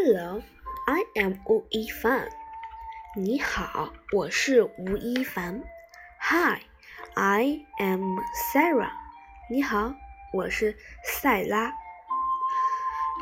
[0.00, 0.42] Hello,
[0.86, 2.28] I am 吴亦凡。
[3.14, 5.62] 你好，我是吴亦凡。
[6.18, 6.60] Hi,
[7.14, 8.18] I am
[8.52, 8.90] Sarah。
[9.48, 9.94] 你好，
[10.32, 11.72] 我是塞拉。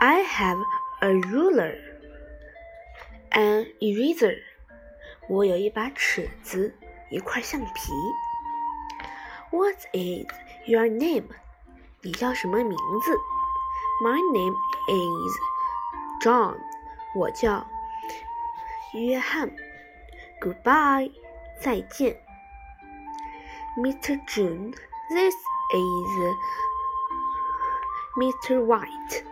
[0.00, 0.58] I have
[1.00, 1.78] a ruler,
[3.30, 4.42] an eraser。
[5.28, 6.74] 我有一把尺子，
[7.10, 7.92] 一块橡皮。
[9.52, 10.26] What is
[10.66, 11.28] your name？
[12.02, 13.16] 你叫什么名字？
[14.02, 14.54] My name
[14.88, 15.34] is
[16.23, 16.57] John。
[17.15, 17.67] 我叫
[18.93, 19.51] 约翰。
[20.39, 21.11] Goodbye，
[21.59, 22.17] 再见。
[23.77, 24.17] Mr.
[24.25, 25.35] June，this
[25.73, 26.35] is
[28.15, 28.63] Mr.
[28.63, 29.23] White。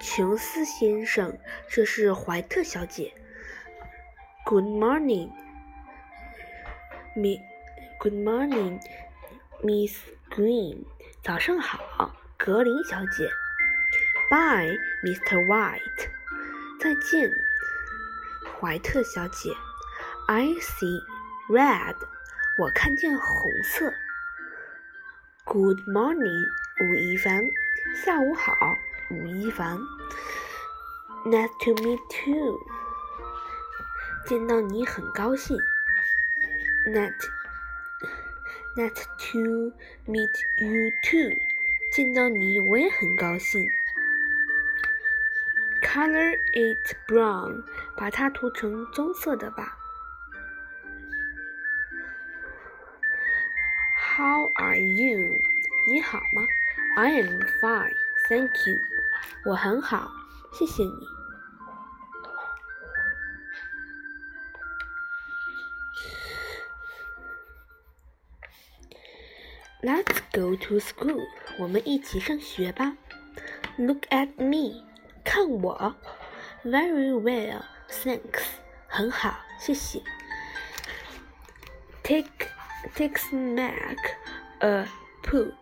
[0.00, 1.38] 琼斯先生，
[1.68, 3.14] 这是怀特小姐。
[4.44, 5.30] Good morning，m
[7.98, 9.96] Good morning，Miss
[10.30, 10.84] Green。
[11.22, 13.30] 早上好，格林小姐。
[14.30, 15.44] Bye, Mr.
[15.46, 16.08] White。
[16.80, 17.30] 再见，
[18.58, 19.50] 怀特小姐。
[20.26, 21.02] I see
[21.48, 21.96] red。
[22.58, 23.92] 我看见红色。
[25.44, 26.46] Good morning，
[26.80, 27.50] 吴亦凡。
[28.04, 28.52] 下午好，
[29.10, 29.78] 吴亦凡。
[31.24, 32.60] Nice to meet you。
[34.26, 35.58] 见到你很高兴。
[36.86, 37.12] Nice。
[38.76, 39.72] Nice to
[40.06, 41.36] meet you too。
[41.92, 43.66] 见到你我也很高兴。
[45.92, 47.64] Color it brown。
[47.96, 49.76] 把它涂成棕色的吧。
[54.16, 55.40] How are you？
[55.88, 56.46] 你好吗
[56.96, 57.94] ？I am fine,
[58.28, 58.76] thank you。
[59.44, 60.10] 我很好，
[60.52, 61.08] 谢谢你。
[69.82, 71.26] Let's go to school.
[71.58, 72.96] 我们一起上学吧。
[73.76, 74.89] Look at me.
[75.30, 75.94] 看我。
[76.64, 78.42] Very well, thanks.
[78.88, 80.02] 很好，谢谢。
[82.02, 82.48] Take,
[82.96, 83.96] take smack
[84.58, 84.88] a
[85.22, 85.54] put.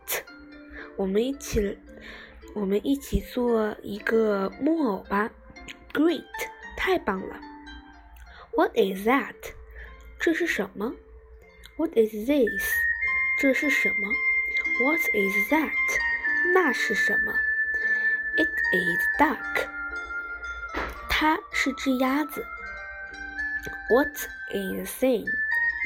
[0.97, 1.79] 我们一起，
[2.55, 5.31] 我们一起做一个木偶吧。
[5.93, 6.25] Great,
[6.75, 7.39] 太棒了。
[8.53, 9.35] What is that?
[10.19, 10.95] 这是什么
[11.77, 12.73] ？What is this?
[13.39, 14.09] 这是什么
[14.83, 15.73] ？What is that？
[16.55, 17.35] 那是什么
[18.38, 19.68] ？It is duck。
[21.10, 22.46] 它是只鸭子。
[23.90, 24.16] What
[24.52, 25.26] is thing？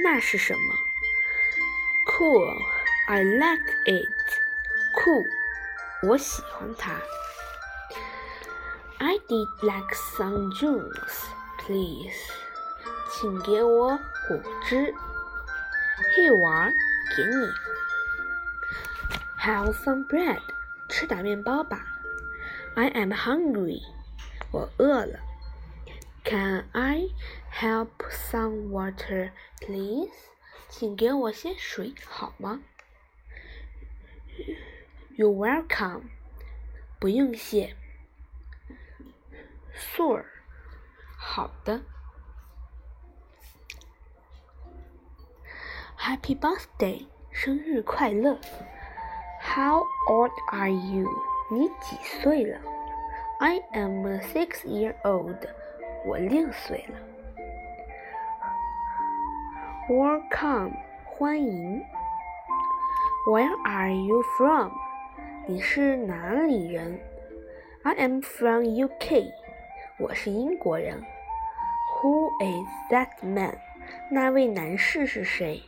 [0.03, 0.75] 那是什么？
[2.11, 4.07] Cool。I like it。
[4.93, 5.25] 酷，
[6.03, 6.91] 我喜欢它。
[8.99, 11.27] I did like some juice,
[11.59, 12.31] please。
[13.11, 13.97] 请给我
[14.27, 14.37] 果
[14.67, 14.93] 汁。
[16.15, 16.71] Here are
[17.15, 17.47] 给你。
[19.39, 20.41] Have some bread，
[20.89, 21.85] 吃点面包吧。
[22.75, 23.81] I am hungry，
[24.51, 25.19] 我饿了。
[26.23, 27.09] Can I
[27.51, 30.11] help some water, please？
[30.69, 32.61] 请给我些水好吗？
[35.17, 36.03] You're welcome，
[36.99, 37.75] 不用谢。
[39.75, 40.25] Sure，
[41.17, 41.81] 好的。
[45.97, 48.39] Happy birthday，生日快乐！
[49.41, 51.09] How old are you？
[51.52, 52.58] 你几岁了
[53.38, 55.36] ？I am six year old，
[56.06, 56.98] 我六岁了。
[59.90, 60.72] Welcome，
[61.04, 61.84] 欢迎。
[63.28, 64.70] Where are you from？
[65.46, 66.98] 你是哪里人
[67.82, 69.30] ？I am from UK，
[69.98, 71.04] 我是英国人。
[72.00, 73.58] Who is that man？
[74.10, 75.62] 那位男士是谁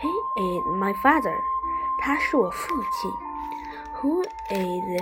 [0.00, 1.36] ？He is my father.
[2.00, 3.31] 他是我父亲。
[4.01, 5.01] Who is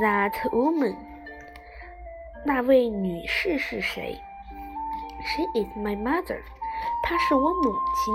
[0.00, 0.96] that woman?
[2.44, 4.20] 那位女士是谁？
[5.24, 6.40] She is my mother.
[7.02, 8.14] 她是我母亲。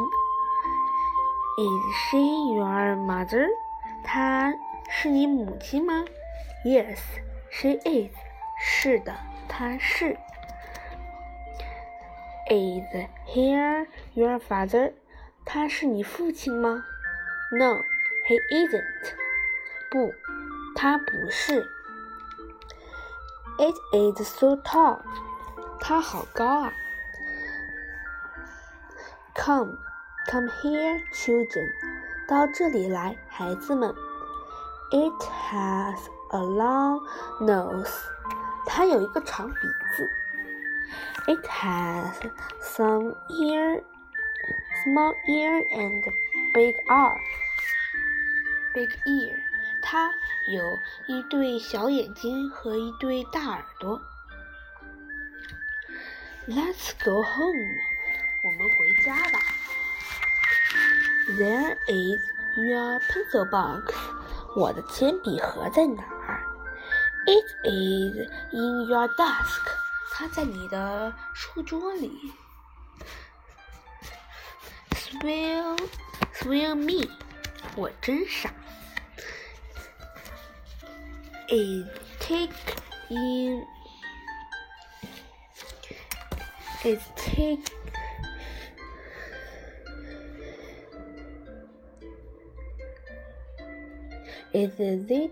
[1.57, 2.17] Is she
[2.55, 3.47] your mother?
[4.03, 4.53] 她
[4.89, 6.05] 是你母亲吗？
[6.63, 6.99] Yes,
[7.51, 8.13] she is.
[8.59, 9.13] 是的，
[9.47, 10.17] 她是。
[12.49, 14.93] Is he your father?
[15.45, 16.85] 他是你父亲吗？
[17.51, 17.81] No,
[18.27, 18.83] he isn't.
[19.89, 20.13] 不，
[20.75, 21.67] 他不是。
[23.59, 24.99] It is so tall.
[25.79, 26.73] 它好高啊。
[29.35, 29.77] Come,
[30.29, 31.69] come here, children.
[32.27, 33.93] 到这里来，孩子们。
[34.91, 35.21] It
[35.51, 35.99] has
[36.29, 37.01] a long
[37.39, 37.93] nose.
[38.65, 39.55] 它有一个长鼻
[39.95, 40.09] 子。
[41.27, 42.13] It has
[42.61, 43.83] some ear
[44.83, 46.03] small ear and
[46.53, 47.17] big eye.
[48.73, 49.37] Big ear，
[49.82, 50.10] 它
[50.48, 54.00] 有一对小眼睛和一对大耳朵。
[56.46, 57.76] Let's go home.
[58.42, 59.38] 我们回家吧。
[61.36, 62.20] There is
[62.56, 63.94] your pencil box.
[64.56, 66.40] 我的铅笔盒在哪儿
[67.26, 69.60] ？It is in your desk.
[70.12, 72.32] 它在你的书桌里。
[74.92, 75.78] Swill,
[76.34, 77.08] swill me.
[77.76, 78.50] 我真傻。
[81.49, 81.87] It
[82.19, 82.49] take
[83.09, 83.65] in.
[86.83, 87.59] It take
[94.53, 95.31] Is it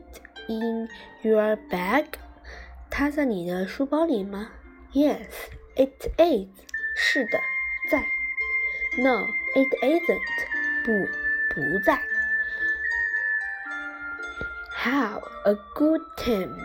[0.50, 0.90] in
[1.22, 2.06] your bag？
[2.90, 4.50] 它在你的书包里吗？
[4.94, 5.28] Yes,
[5.76, 6.50] it is.
[6.96, 7.40] 是的，
[7.92, 8.04] 在。
[8.98, 10.20] No, it isn't.
[10.84, 10.92] 不，
[11.54, 12.02] 不在。
[14.86, 16.56] Have a good time.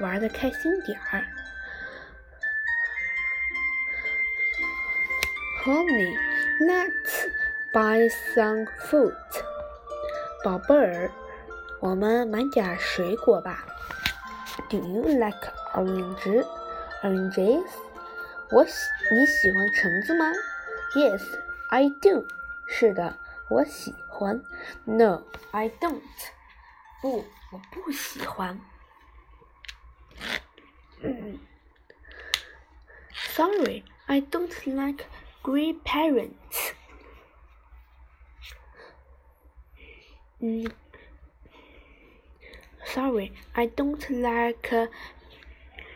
[0.00, 1.24] 玩的开心点儿。
[5.64, 6.16] Honey,
[6.60, 7.28] let's
[7.72, 9.14] buy some fruit.
[10.42, 11.10] 宝贝儿。
[11.80, 13.66] 我们买点水果吧。
[14.68, 16.46] Do you like orange?
[17.02, 17.66] Oranges?
[18.50, 18.72] 我喜
[19.12, 20.32] 你喜欢橙子吗？
[20.94, 21.22] Yes,
[21.68, 22.26] I do.
[22.66, 23.16] 是的，
[23.48, 24.42] 我喜欢。
[24.84, 25.22] No,
[25.52, 26.00] I don't.
[27.00, 28.60] 不，我不喜欢。
[33.12, 35.06] Sorry, I don't like
[35.42, 36.74] green parents.
[40.40, 40.70] 嗯。
[42.84, 44.90] Sorry, I don't like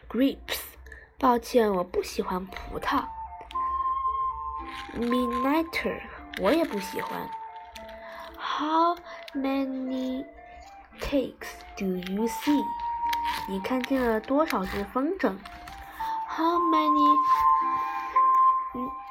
[0.09, 0.61] grapes.
[1.19, 3.07] 抱歉，我不喜欢葡萄。
[4.95, 6.01] Midnighter，
[6.41, 7.29] 我也不喜欢。
[8.39, 8.97] How
[9.35, 10.25] many
[11.01, 12.65] cakes do you see？
[13.49, 15.37] 你看见了多少只风筝？
[16.29, 17.17] How many?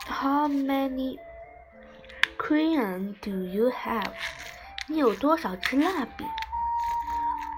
[0.08, 1.18] How many
[2.38, 4.12] crayons do you have？
[4.88, 6.26] 你有多少支蜡笔？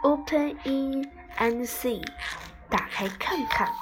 [0.03, 2.05] Open in and see，
[2.69, 3.73] 打开看看。